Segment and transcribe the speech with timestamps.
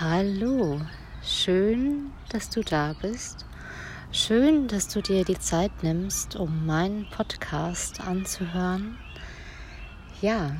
[0.00, 0.80] Hallo,
[1.24, 3.44] schön, dass du da bist.
[4.12, 8.96] Schön, dass du dir die Zeit nimmst, um meinen Podcast anzuhören.
[10.22, 10.54] Ja,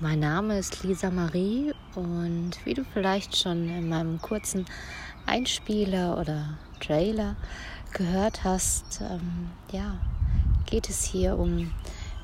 [0.00, 4.64] mein Name ist Lisa Marie und wie du vielleicht schon in meinem kurzen
[5.26, 7.36] Einspieler oder Trailer
[7.92, 9.98] gehört hast, ähm, ja,
[10.64, 11.70] geht es hier um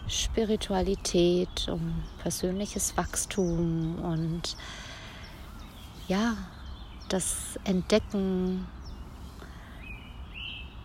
[0.08, 4.56] Spiritualität, um persönliches Wachstum und
[6.08, 6.36] ja,
[7.08, 8.66] das Entdecken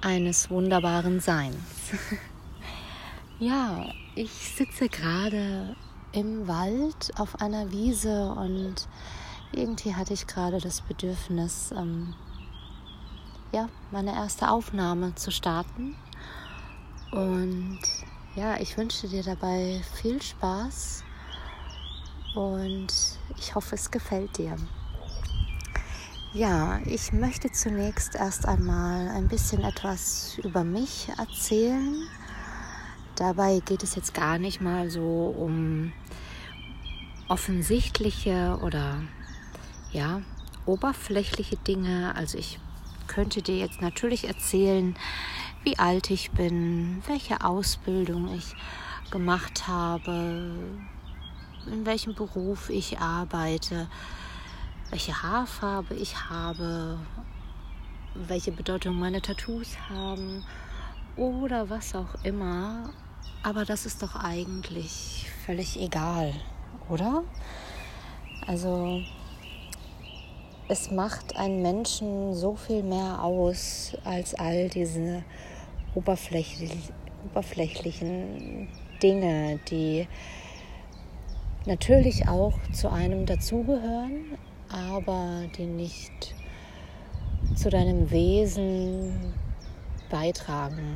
[0.01, 1.57] eines wunderbaren Seins.
[3.39, 5.75] ja, ich sitze gerade
[6.11, 8.87] im Wald auf einer Wiese und
[9.53, 12.13] irgendwie hatte ich gerade das Bedürfnis, ähm,
[13.51, 15.95] ja, meine erste Aufnahme zu starten.
[17.11, 17.79] Und
[18.35, 21.03] ja, ich wünsche dir dabei viel Spaß
[22.33, 22.87] und
[23.37, 24.55] ich hoffe, es gefällt dir.
[26.33, 32.07] Ja, ich möchte zunächst erst einmal ein bisschen etwas über mich erzählen.
[33.17, 35.91] Dabei geht es jetzt gar nicht mal so um
[37.27, 39.01] offensichtliche oder
[39.91, 40.21] ja,
[40.65, 42.15] oberflächliche Dinge.
[42.15, 42.59] Also ich
[43.07, 44.95] könnte dir jetzt natürlich erzählen,
[45.65, 48.55] wie alt ich bin, welche Ausbildung ich
[49.11, 50.55] gemacht habe,
[51.69, 53.89] in welchem Beruf ich arbeite
[54.91, 56.99] welche Haarfarbe ich habe,
[58.13, 60.43] welche Bedeutung meine Tattoos haben
[61.15, 62.89] oder was auch immer.
[63.41, 66.33] Aber das ist doch eigentlich völlig egal,
[66.89, 67.23] oder?
[68.45, 69.01] Also
[70.67, 75.23] es macht einen Menschen so viel mehr aus als all diese
[75.95, 76.71] oberflächlich,
[77.25, 78.67] oberflächlichen
[79.01, 80.07] Dinge, die
[81.65, 84.37] natürlich auch zu einem dazugehören,
[84.71, 86.33] aber die nicht
[87.55, 89.33] zu deinem Wesen
[90.09, 90.95] beitragen,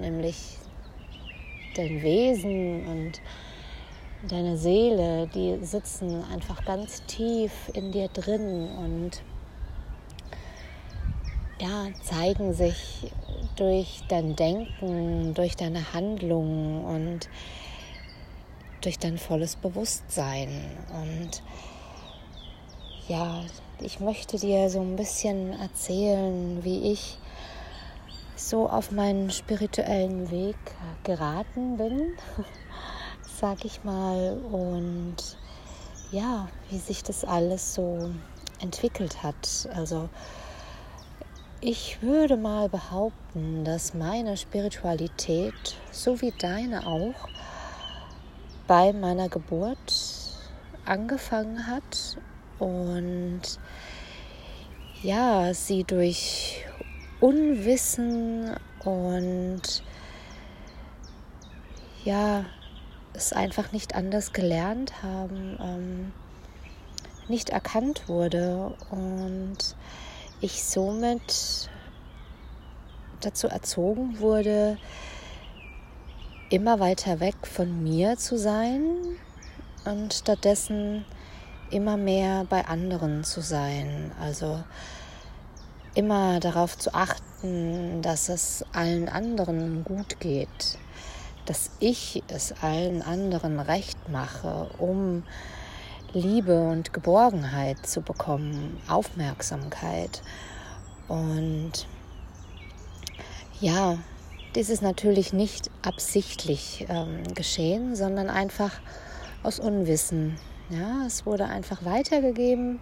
[0.00, 0.56] nämlich
[1.76, 3.20] dein Wesen und
[4.28, 9.22] deine Seele, die sitzen einfach ganz tief in dir drin und
[11.60, 13.12] ja, zeigen sich
[13.56, 17.28] durch dein Denken, durch deine Handlungen und
[18.80, 20.48] durch dein volles Bewusstsein.
[20.92, 21.42] Und
[23.10, 23.42] ja,
[23.80, 27.18] ich möchte dir so ein bisschen erzählen, wie ich
[28.36, 30.56] so auf meinen spirituellen Weg
[31.02, 32.12] geraten bin,
[33.40, 35.16] sag ich mal, und
[36.12, 38.12] ja, wie sich das alles so
[38.60, 39.68] entwickelt hat.
[39.74, 40.08] Also
[41.60, 47.28] ich würde mal behaupten, dass meine Spiritualität, so wie deine auch,
[48.68, 49.94] bei meiner Geburt
[50.84, 52.16] angefangen hat
[52.60, 53.42] und
[55.02, 56.64] ja, sie durch
[57.20, 59.62] Unwissen und
[62.04, 62.44] ja,
[63.14, 66.12] es einfach nicht anders gelernt haben, ähm,
[67.28, 68.74] nicht erkannt wurde.
[68.90, 69.76] Und
[70.40, 71.70] ich somit
[73.20, 74.78] dazu erzogen wurde,
[76.50, 78.82] immer weiter weg von mir zu sein
[79.84, 81.04] und stattdessen
[81.70, 84.12] immer mehr bei anderen zu sein.
[84.20, 84.62] Also
[85.94, 90.78] immer darauf zu achten, dass es allen anderen gut geht,
[91.46, 95.24] dass ich es allen anderen recht mache, um
[96.12, 100.22] Liebe und Geborgenheit zu bekommen, Aufmerksamkeit.
[101.08, 101.86] Und
[103.60, 103.98] ja,
[104.54, 108.72] dies ist natürlich nicht absichtlich ähm, geschehen, sondern einfach
[109.42, 110.36] aus Unwissen,
[110.70, 112.80] ja, es wurde einfach weitergegeben,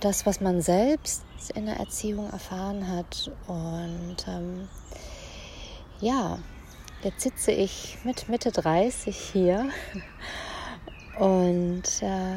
[0.00, 1.22] das, was man selbst
[1.54, 3.30] in der Erziehung erfahren hat.
[3.46, 4.68] Und ähm,
[6.00, 6.38] ja,
[7.02, 9.68] jetzt sitze ich mit Mitte 30 hier
[11.18, 12.36] und äh,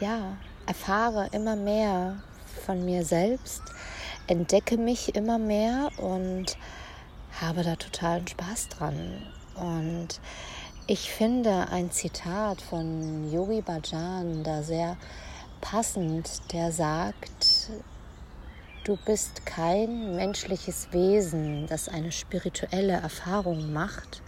[0.00, 0.36] ja,
[0.66, 2.22] erfahre immer mehr
[2.64, 3.62] von mir selbst,
[4.26, 6.56] entdecke mich immer mehr und
[7.40, 9.22] habe da totalen Spaß dran.
[9.54, 10.20] Und
[10.88, 14.96] ich finde ein Zitat von Yogi Bhajan da sehr
[15.60, 17.70] passend, der sagt,
[18.84, 24.22] du bist kein menschliches Wesen, das eine spirituelle Erfahrung macht,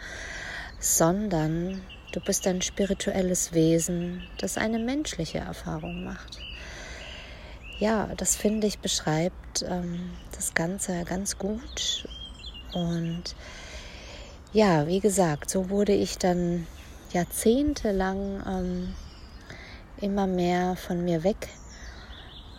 [0.80, 6.40] sondern du bist ein spirituelles Wesen, das eine menschliche Erfahrung macht.
[7.78, 12.08] Ja, das finde ich beschreibt ähm, das Ganze ganz gut
[12.74, 13.36] und
[14.52, 16.66] ja, wie gesagt, so wurde ich dann
[17.12, 18.94] jahrzehntelang ähm,
[20.00, 21.48] immer mehr von mir weg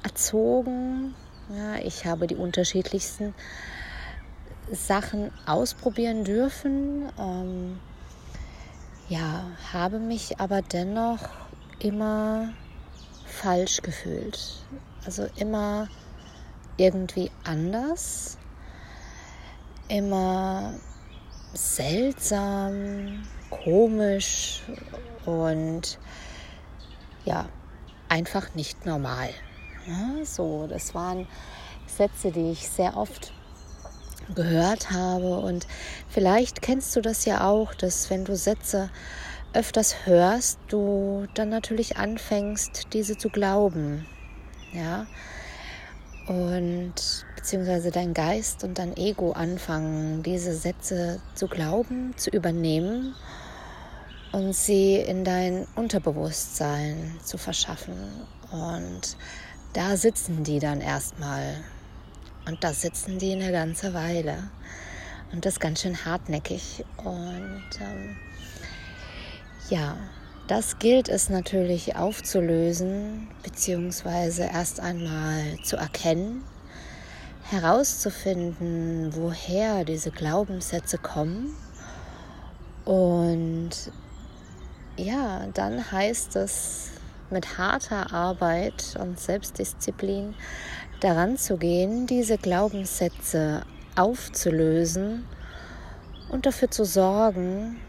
[0.04, 1.16] erzogen.
[1.56, 3.34] Ja, ich habe die unterschiedlichsten
[4.72, 7.10] Sachen ausprobieren dürfen.
[7.18, 7.80] Ähm,
[9.08, 11.30] ja, habe mich aber dennoch
[11.80, 12.50] immer
[13.26, 14.64] falsch gefühlt.
[15.06, 15.88] Also immer
[16.78, 18.38] irgendwie anders,
[19.88, 20.74] immer
[21.54, 24.64] seltsam, komisch
[25.26, 26.00] und
[27.26, 27.48] ja,
[28.08, 29.30] einfach nicht normal.
[29.88, 31.28] Ja, so, das waren
[31.88, 33.34] Sätze, die ich sehr oft
[34.36, 35.40] gehört habe.
[35.40, 35.68] Und
[36.08, 38.90] vielleicht kennst du das ja auch, dass wenn du Sätze
[39.54, 44.06] öfters hörst, du dann natürlich anfängst, diese zu glauben.
[44.74, 45.08] Ja.
[46.30, 46.94] Und
[47.36, 53.16] beziehungsweise dein Geist und dein Ego anfangen, diese Sätze zu glauben, zu übernehmen
[54.32, 57.96] und sie in dein Unterbewusstsein zu verschaffen.
[58.52, 59.18] Und
[59.74, 61.56] da sitzen die dann erstmal
[62.46, 64.52] und da sitzen die eine ganze Weile.
[65.32, 66.86] Und das ganz schön hartnäckig.
[66.98, 68.18] Und ähm,
[69.72, 69.98] ja,
[70.50, 76.44] das gilt es natürlich aufzulösen, beziehungsweise erst einmal zu erkennen,
[77.44, 81.54] herauszufinden, woher diese Glaubenssätze kommen.
[82.84, 83.70] Und
[84.98, 86.94] ja, dann heißt es
[87.30, 90.34] mit harter Arbeit und Selbstdisziplin
[91.00, 93.62] daran zu gehen, diese Glaubenssätze
[93.96, 95.28] aufzulösen
[96.30, 97.80] und dafür zu sorgen,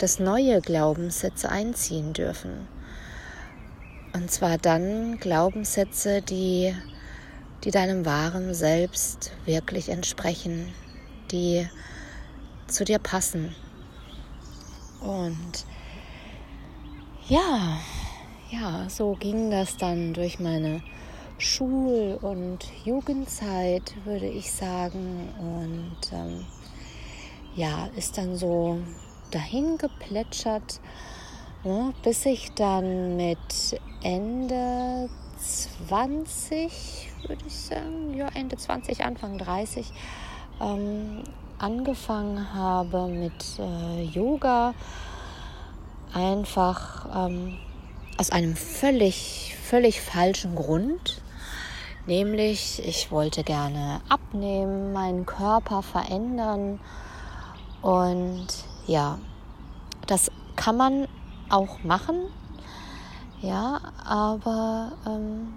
[0.00, 2.66] dass neue Glaubenssätze einziehen dürfen.
[4.14, 6.74] Und zwar dann Glaubenssätze, die,
[7.64, 10.72] die deinem wahren Selbst wirklich entsprechen,
[11.30, 11.68] die
[12.66, 13.54] zu dir passen.
[15.00, 15.66] Und
[17.28, 17.78] ja,
[18.50, 20.82] ja, so ging das dann durch meine
[21.38, 25.28] Schul- und Jugendzeit, würde ich sagen.
[25.38, 26.46] Und ähm,
[27.54, 28.78] ja, ist dann so
[29.30, 30.80] dahin geplätschert,
[31.64, 39.90] ne, bis ich dann mit Ende 20, würde ich sagen, ja, Ende 20, Anfang 30,
[40.60, 41.22] ähm,
[41.58, 44.74] angefangen habe mit äh, Yoga.
[46.12, 47.56] Einfach ähm,
[48.18, 51.22] aus einem völlig, völlig falschen Grund.
[52.06, 56.80] Nämlich, ich wollte gerne abnehmen, meinen Körper verändern.
[57.82, 58.48] Und
[58.90, 59.18] ja,
[60.08, 61.06] das kann man
[61.48, 62.16] auch machen.
[63.40, 65.54] Ja, aber ähm,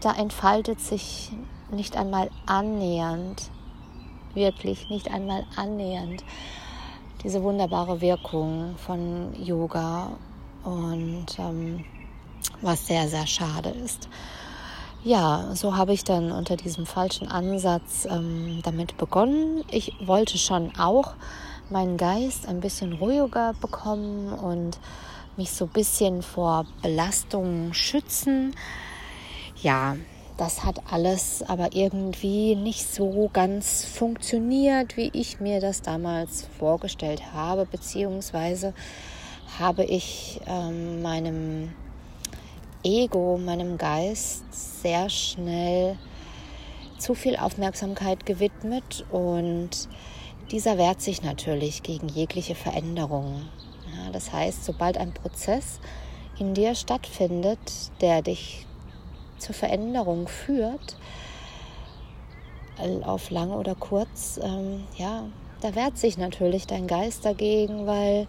[0.00, 1.32] da entfaltet sich
[1.72, 3.50] nicht einmal annähernd,
[4.32, 6.24] wirklich nicht einmal annähernd
[7.24, 10.12] diese wunderbare Wirkung von Yoga
[10.64, 11.84] und ähm,
[12.62, 14.08] was sehr, sehr schade ist
[15.02, 19.64] ja, so habe ich dann unter diesem falschen Ansatz ähm, damit begonnen.
[19.70, 21.14] Ich wollte schon auch
[21.70, 24.78] meinen Geist ein bisschen ruhiger bekommen und
[25.36, 28.54] mich so ein bisschen vor Belastungen schützen.
[29.62, 29.96] Ja,
[30.36, 37.34] das hat alles aber irgendwie nicht so ganz funktioniert, wie ich mir das damals vorgestellt
[37.34, 38.72] habe, beziehungsweise
[39.58, 41.72] habe ich ähm, meinem
[42.82, 45.98] Ego, meinem Geist sehr schnell
[46.96, 49.88] zu viel Aufmerksamkeit gewidmet und
[50.50, 53.42] dieser wehrt sich natürlich gegen jegliche Veränderung.
[53.94, 55.80] Ja, das heißt, sobald ein Prozess
[56.38, 57.58] in dir stattfindet,
[58.00, 58.66] der dich
[59.38, 60.96] zur Veränderung führt,
[63.02, 65.24] auf lang oder kurz, ähm, ja,
[65.60, 68.26] da wehrt sich natürlich dein Geist dagegen, weil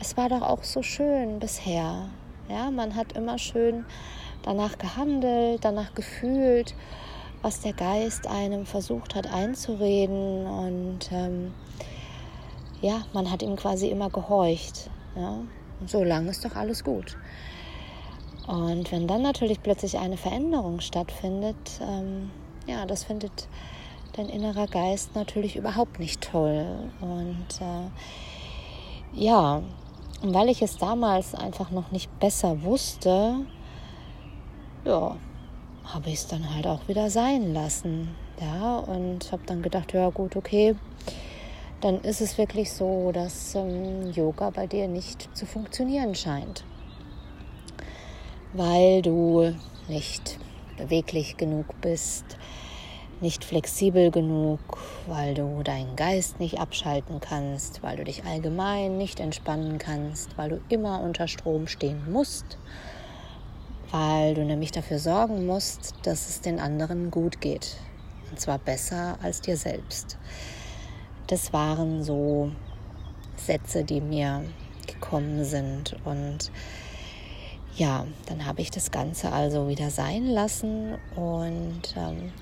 [0.00, 2.08] es war doch auch so schön bisher.
[2.48, 3.84] Ja, man hat immer schön
[4.42, 6.74] danach gehandelt, danach gefühlt,
[7.42, 11.52] was der Geist einem versucht hat einzureden und ähm,
[12.80, 14.90] ja, man hat ihm quasi immer gehorcht.
[15.16, 15.40] Ja?
[15.80, 17.16] Und so lange ist doch alles gut.
[18.46, 22.30] Und wenn dann natürlich plötzlich eine Veränderung stattfindet, ähm,
[22.66, 23.48] ja, das findet
[24.14, 26.66] dein innerer Geist natürlich überhaupt nicht toll.
[27.00, 29.62] Und äh, ja,
[30.22, 33.36] weil ich es damals einfach noch nicht besser wusste,
[34.84, 35.16] ja,
[35.84, 38.14] habe ich es dann halt auch wieder sein lassen.
[38.40, 40.74] Ja, und habe dann gedacht, ja gut, okay,
[41.80, 46.64] dann ist es wirklich so, dass ähm, Yoga bei dir nicht zu funktionieren scheint.
[48.52, 49.54] Weil du
[49.88, 50.38] nicht
[50.76, 52.24] beweglich genug bist,
[53.20, 54.60] nicht flexibel genug,
[55.06, 60.50] weil du deinen Geist nicht abschalten kannst, weil du dich allgemein nicht entspannen kannst, weil
[60.50, 62.58] du immer unter Strom stehen musst,
[63.92, 67.76] weil du nämlich dafür sorgen musst, dass es den anderen gut geht.
[68.30, 70.16] Und zwar besser als dir selbst.
[71.26, 72.50] Das waren so
[73.36, 74.44] Sätze, die mir
[74.86, 75.94] gekommen sind.
[76.04, 76.50] Und
[77.76, 82.32] ja, dann habe ich das Ganze also wieder sein lassen und ähm,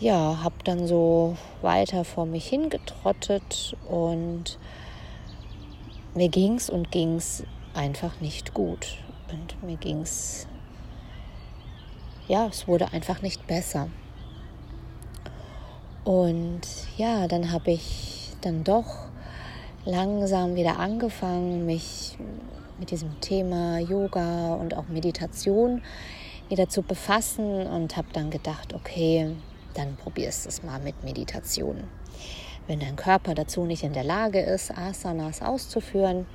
[0.00, 4.58] ja, habe dann so weiter vor mich hingetrottet und
[6.14, 8.98] mir ging's und ging's einfach nicht gut
[9.32, 10.46] und mir ging's
[12.28, 13.88] ja, es wurde einfach nicht besser.
[16.04, 16.60] Und
[16.96, 19.08] ja, dann habe ich dann doch
[19.84, 22.16] langsam wieder angefangen, mich
[22.78, 25.82] mit diesem Thema Yoga und auch Meditation
[26.48, 29.34] wieder zu befassen und habe dann gedacht, okay,
[29.74, 31.84] dann probierst du es mal mit Meditation.
[32.66, 36.26] Wenn dein Körper dazu nicht in der Lage ist, Asanas auszuführen,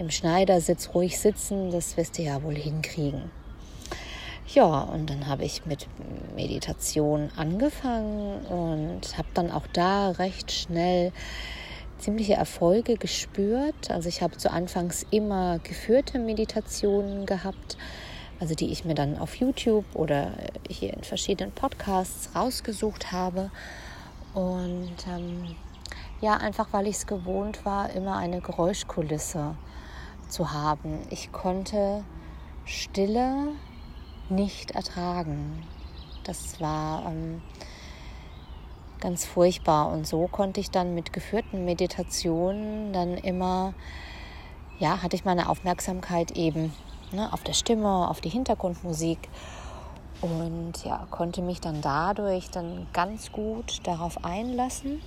[0.00, 3.30] im Schneidersitz ruhig sitzen, das wirst du ja wohl hinkriegen.
[4.52, 5.86] Ja, und dann habe ich mit
[6.34, 11.12] Meditation angefangen und habe dann auch da recht schnell
[11.98, 13.90] ziemliche Erfolge gespürt.
[13.90, 17.76] Also ich habe zu Anfangs immer geführte Meditationen gehabt,
[18.40, 20.32] also die ich mir dann auf YouTube oder
[20.68, 23.50] hier in verschiedenen Podcasts rausgesucht habe.
[24.32, 25.54] Und ähm,
[26.22, 29.54] ja, einfach weil ich es gewohnt war, immer eine Geräuschkulisse
[30.30, 30.98] zu haben.
[31.10, 32.04] Ich konnte
[32.64, 33.48] Stille
[34.28, 35.62] nicht ertragen.
[36.24, 37.42] Das war ähm,
[39.00, 39.90] ganz furchtbar.
[39.90, 43.74] Und so konnte ich dann mit geführten Meditationen dann immer,
[44.78, 46.72] ja, hatte ich meine Aufmerksamkeit eben
[47.12, 49.28] ne, auf der Stimme, auf die Hintergrundmusik
[50.20, 55.00] und ja, konnte mich dann dadurch dann ganz gut darauf einlassen.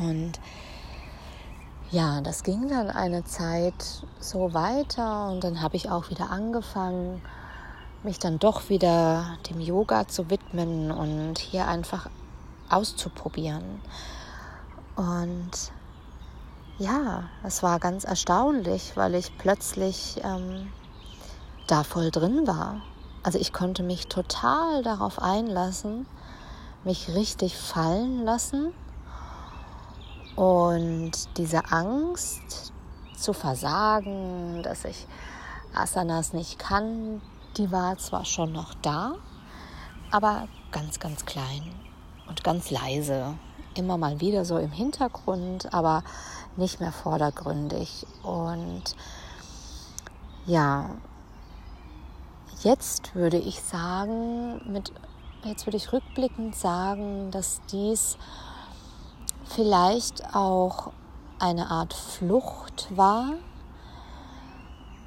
[0.00, 0.38] Und
[1.90, 7.20] ja, das ging dann eine Zeit so weiter und dann habe ich auch wieder angefangen,
[8.04, 12.08] mich dann doch wieder dem Yoga zu widmen und hier einfach
[12.68, 13.80] auszuprobieren.
[14.94, 15.50] Und
[16.78, 20.72] ja, es war ganz erstaunlich, weil ich plötzlich ähm,
[21.66, 22.82] da voll drin war.
[23.24, 26.06] Also ich konnte mich total darauf einlassen,
[26.84, 28.72] mich richtig fallen lassen
[30.40, 32.72] und diese Angst
[33.14, 35.06] zu versagen, dass ich
[35.74, 37.20] Asanas nicht kann,
[37.58, 39.16] die war zwar schon noch da,
[40.10, 41.74] aber ganz, ganz klein
[42.26, 43.34] und ganz leise.
[43.74, 46.04] Immer mal wieder so im Hintergrund, aber
[46.56, 48.06] nicht mehr vordergründig.
[48.22, 48.96] Und
[50.46, 50.88] ja,
[52.62, 54.90] jetzt würde ich sagen, mit,
[55.44, 58.16] jetzt würde ich rückblickend sagen, dass dies
[59.50, 60.92] vielleicht auch
[61.38, 63.32] eine Art Flucht war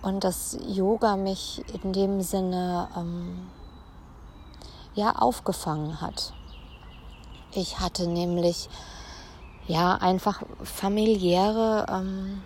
[0.02, 3.48] und dass Yoga mich in dem Sinne ähm,
[4.96, 6.34] ja aufgefangen hat.
[7.52, 8.70] Ich hatte nämlich
[9.68, 12.42] ja einfach familiäre ähm,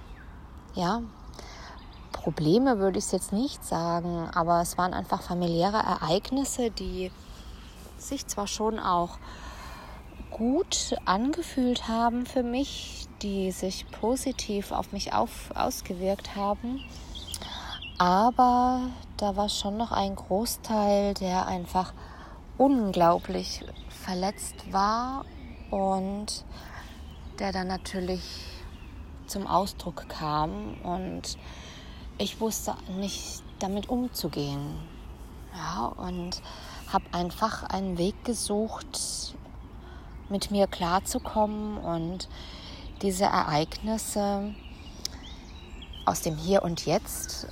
[0.76, 1.02] ja,
[2.12, 7.12] Probleme würde ich es jetzt nicht sagen, aber es waren einfach familiäre Ereignisse, die
[7.98, 9.18] sich zwar schon auch
[10.32, 16.84] gut angefühlt haben für mich, die sich positiv auf mich auf, ausgewirkt haben,
[17.98, 21.94] aber da war schon noch ein Großteil, der einfach
[22.58, 25.26] unglaublich verletzt war
[25.72, 26.46] und
[27.40, 28.22] der dann natürlich
[29.26, 31.38] zum Ausdruck kam und
[32.18, 34.78] ich wusste nicht damit umzugehen.
[35.54, 36.42] Ja, und
[36.92, 39.36] habe einfach einen Weg gesucht,
[40.30, 42.28] mit mir klarzukommen und
[43.02, 44.54] diese Ereignisse
[46.06, 47.48] aus dem Hier und Jetzt,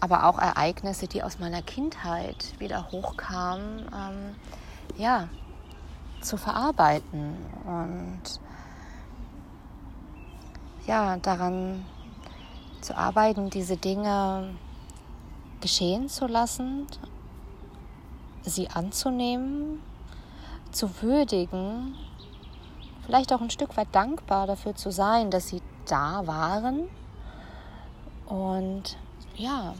[0.00, 4.34] aber auch Ereignisse, die aus meiner Kindheit wieder hochkamen, ähm,
[4.98, 5.28] ja,
[6.20, 7.36] zu verarbeiten.
[7.64, 8.22] Und
[10.86, 11.84] ja, daran
[12.80, 14.54] zu arbeiten, diese Dinge
[15.60, 16.88] geschehen zu lassen,
[18.42, 19.80] sie anzunehmen,
[20.72, 21.94] zu würdigen,
[23.06, 26.88] vielleicht auch ein Stück weit dankbar dafür zu sein, dass sie da waren
[28.26, 28.96] und
[29.36, 29.74] ja,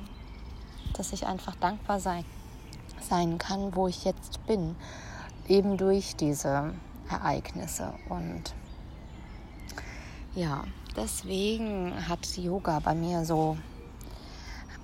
[0.96, 2.24] dass ich einfach dankbar sein,
[3.00, 4.76] sein kann, wo ich jetzt bin
[5.48, 6.74] eben durch diese
[7.10, 7.92] Ereignisse.
[8.08, 8.54] Und
[10.34, 10.64] ja,
[10.96, 13.56] deswegen hat Yoga bei mir so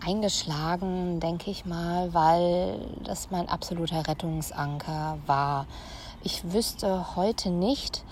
[0.04, 5.66] eingeschlagen, denke ich mal, weil das mein absoluter Rettungsanker war.
[6.23, 8.04] Ich wüsste heute nicht,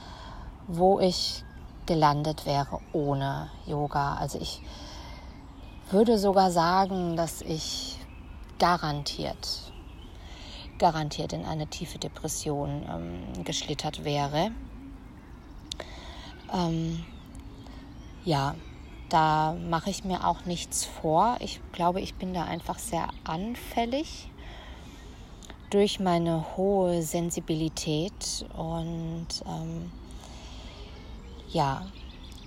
[0.66, 1.44] wo ich
[1.86, 4.16] gelandet wäre ohne Yoga.
[4.16, 4.62] Also ich
[5.90, 7.98] würde sogar sagen, dass ich
[8.58, 9.72] garantiert,
[10.78, 14.50] garantiert in eine tiefe Depression ähm, geschlittert wäre.
[16.52, 17.04] Ähm,
[18.24, 18.54] ja,
[19.08, 21.36] da mache ich mir auch nichts vor.
[21.40, 24.28] Ich glaube, ich bin da einfach sehr anfällig
[25.70, 29.90] durch meine hohe Sensibilität und ähm,
[31.50, 31.86] ja,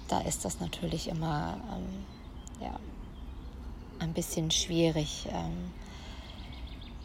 [0.08, 2.06] da ist das natürlich immer ähm,
[2.62, 2.80] ja,
[4.00, 5.72] ein bisschen schwierig, ähm,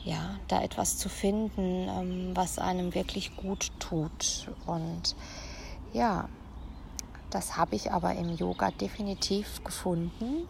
[0.05, 4.51] ja, da etwas zu finden, ähm, was einem wirklich gut tut.
[4.67, 5.17] Und
[5.93, 6.29] ja,
[7.31, 10.47] das habe ich aber im Yoga definitiv gefunden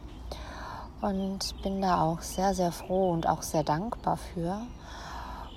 [1.01, 4.61] und bin da auch sehr, sehr froh und auch sehr dankbar für.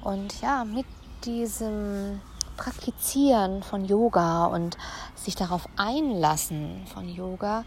[0.03, 0.85] Und ja, mit
[1.25, 2.21] diesem
[2.57, 4.77] Praktizieren von Yoga und
[5.15, 7.63] sich darauf einlassen von Yoga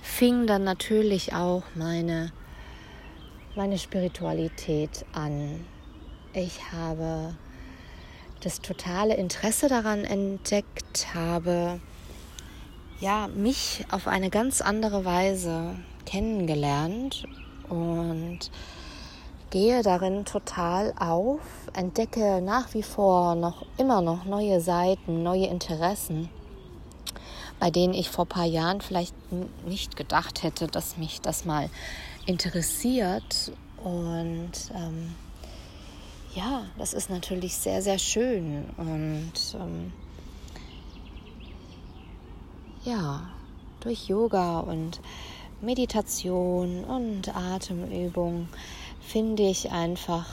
[0.00, 2.32] fing dann natürlich auch meine,
[3.56, 5.64] meine Spiritualität an.
[6.32, 7.34] Ich habe
[8.40, 11.80] das totale Interesse daran entdeckt, habe
[13.00, 15.76] ja mich auf eine ganz andere Weise
[16.06, 17.24] kennengelernt
[17.68, 18.50] und
[19.50, 21.40] gehe darin total auf,
[21.72, 26.28] entdecke nach wie vor noch immer noch neue Seiten, neue Interessen,
[27.58, 29.14] bei denen ich vor ein paar Jahren vielleicht
[29.66, 31.70] nicht gedacht hätte, dass mich das mal
[32.26, 33.52] interessiert.
[33.82, 35.14] Und ähm,
[36.34, 38.64] ja, das ist natürlich sehr, sehr schön.
[38.76, 39.92] Und ähm,
[42.84, 43.28] ja,
[43.80, 45.00] durch Yoga und
[45.60, 48.48] Meditation und Atemübung
[49.08, 50.26] finde ich einfach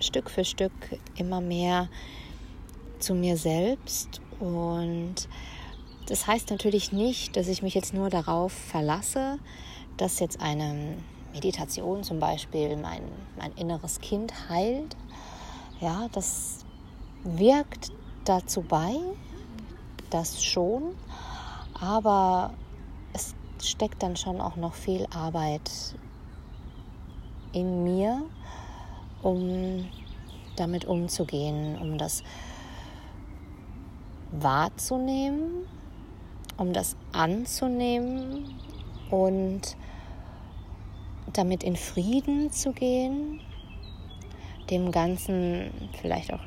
[0.00, 0.72] Stück für Stück
[1.16, 1.88] immer mehr
[2.98, 4.22] zu mir selbst.
[4.38, 5.28] Und
[6.06, 9.38] das heißt natürlich nicht, dass ich mich jetzt nur darauf verlasse,
[9.98, 10.96] dass jetzt eine
[11.34, 13.02] Meditation zum Beispiel mein,
[13.38, 14.96] mein inneres Kind heilt.
[15.80, 16.64] Ja, das
[17.22, 17.92] wirkt
[18.24, 18.96] dazu bei,
[20.08, 20.94] das schon,
[21.78, 22.54] aber
[23.12, 25.70] es steckt dann schon auch noch viel Arbeit
[27.52, 28.22] in mir,
[29.22, 29.86] um
[30.56, 32.22] damit umzugehen, um das
[34.32, 35.66] wahrzunehmen,
[36.56, 38.54] um das anzunehmen
[39.10, 39.76] und
[41.32, 43.40] damit in Frieden zu gehen,
[44.70, 46.40] dem Ganzen vielleicht auch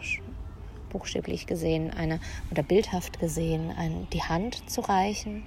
[0.89, 2.19] buchstäblich gesehen eine
[2.51, 5.43] oder bildhaft gesehen ein, die Hand zu reichen,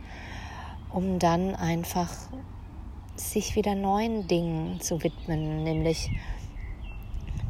[0.90, 2.10] um dann einfach
[3.20, 6.11] sich wieder neuen Dingen zu widmen, nämlich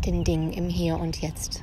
[0.05, 1.63] den Dingen im Hier und Jetzt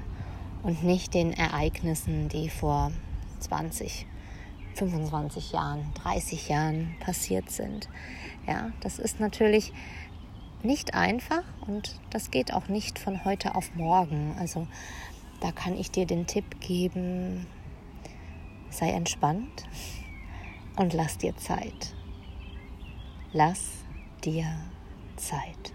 [0.63, 2.91] und nicht den Ereignissen, die vor
[3.39, 4.05] 20,
[4.75, 7.89] 25 Jahren, 30 Jahren passiert sind.
[8.47, 9.71] Ja, das ist natürlich
[10.63, 14.35] nicht einfach und das geht auch nicht von heute auf morgen.
[14.39, 14.67] Also
[15.41, 17.45] da kann ich dir den Tipp geben,
[18.69, 19.65] sei entspannt
[20.77, 21.93] und lass dir Zeit.
[23.33, 23.82] Lass
[24.25, 24.45] dir
[25.15, 25.73] Zeit.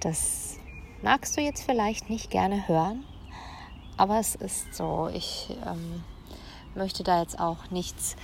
[0.00, 0.58] Das
[1.02, 3.04] magst du jetzt vielleicht nicht gerne hören,
[3.96, 5.10] aber es ist so.
[5.14, 6.02] Ich ähm,
[6.74, 8.16] möchte da jetzt auch nichts,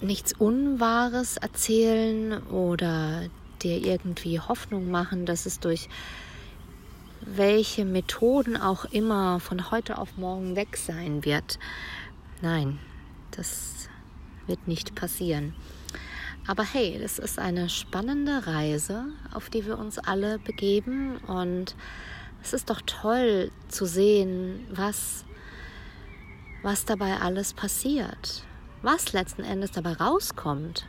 [0.00, 3.22] nichts Unwahres erzählen oder
[3.62, 5.88] dir irgendwie Hoffnung machen, dass es durch
[7.20, 11.58] welche Methoden auch immer von heute auf morgen weg sein wird.
[12.42, 12.78] Nein,
[13.30, 13.88] das
[14.46, 15.54] wird nicht passieren.
[16.46, 21.16] Aber hey, das ist eine spannende Reise, auf die wir uns alle begeben.
[21.26, 21.74] Und
[22.42, 25.24] es ist doch toll zu sehen, was,
[26.62, 28.44] was dabei alles passiert.
[28.82, 30.86] Was letzten Endes dabei rauskommt,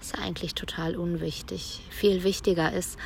[0.00, 1.86] ist eigentlich total unwichtig.
[1.90, 2.98] Viel wichtiger ist,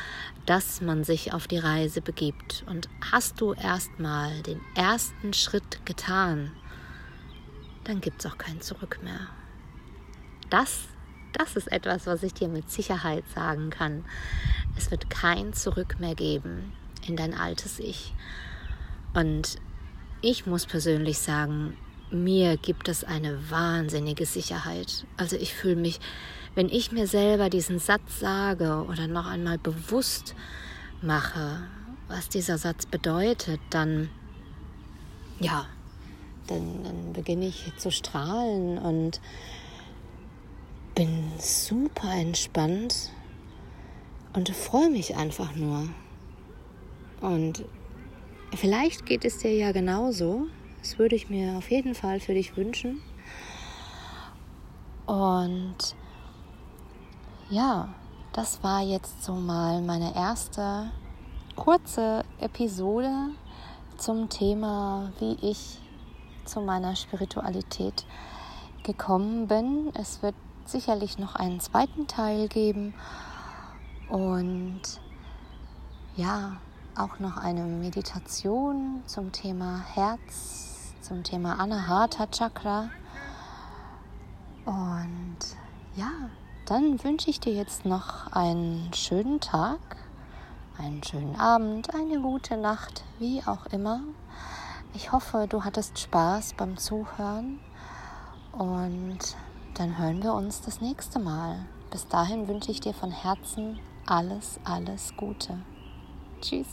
[0.46, 2.64] dass man sich auf die Reise begibt.
[2.66, 6.50] Und hast du erstmal den ersten Schritt getan,
[7.84, 9.28] dann gibt es auch kein Zurück mehr.
[10.48, 10.88] Das
[11.34, 14.04] das ist etwas, was ich dir mit Sicherheit sagen kann.
[14.76, 16.72] Es wird kein Zurück mehr geben
[17.06, 18.14] in dein altes Ich.
[19.14, 19.56] Und
[20.22, 21.76] ich muss persönlich sagen,
[22.10, 25.06] mir gibt es eine wahnsinnige Sicherheit.
[25.16, 26.00] Also ich fühle mich,
[26.54, 30.34] wenn ich mir selber diesen Satz sage oder noch einmal bewusst
[31.02, 31.62] mache,
[32.08, 34.08] was dieser Satz bedeutet, dann
[35.40, 35.66] ja,
[36.46, 39.20] dann, dann beginne ich zu strahlen und
[40.94, 43.10] bin super entspannt
[44.32, 45.88] und freue mich einfach nur.
[47.20, 47.64] Und
[48.54, 50.46] vielleicht geht es dir ja genauso.
[50.80, 53.02] Das würde ich mir auf jeden Fall für dich wünschen.
[55.06, 55.76] Und
[57.50, 57.88] ja,
[58.32, 60.90] das war jetzt so mal meine erste
[61.56, 63.30] kurze Episode
[63.96, 65.78] zum Thema, wie ich
[66.44, 68.04] zu meiner Spiritualität
[68.82, 69.90] gekommen bin.
[69.94, 70.22] Es
[70.68, 72.94] sicherlich noch einen zweiten Teil geben
[74.08, 74.80] und
[76.16, 76.56] ja,
[76.96, 82.90] auch noch eine Meditation zum Thema Herz, zum Thema Anahata Chakra.
[84.64, 85.38] Und
[85.96, 86.10] ja,
[86.66, 89.80] dann wünsche ich dir jetzt noch einen schönen Tag,
[90.78, 94.00] einen schönen Abend, eine gute Nacht, wie auch immer.
[94.94, 97.58] Ich hoffe, du hattest Spaß beim Zuhören
[98.52, 99.36] und
[99.74, 101.66] dann hören wir uns das nächste Mal.
[101.90, 105.58] Bis dahin wünsche ich dir von Herzen alles, alles Gute.
[106.40, 106.68] Tschüss.